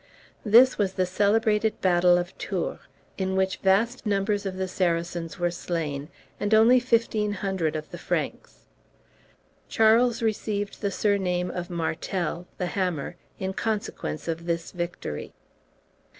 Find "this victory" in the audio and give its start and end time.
14.47-15.33